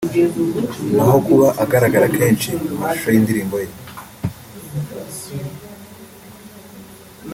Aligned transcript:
naho 0.95 1.17
kuba 1.27 1.47
agaragara 1.63 2.07
kenshi 2.17 2.49
mu 2.67 2.75
mashusho 2.81 3.07
y’indirimbo 3.11 3.57
ye 3.63 3.69